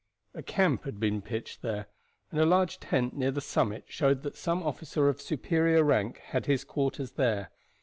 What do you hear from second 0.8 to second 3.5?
had been pitched there, and a large tent near the